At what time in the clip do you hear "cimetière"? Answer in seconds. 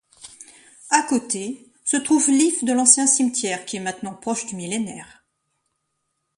3.05-3.67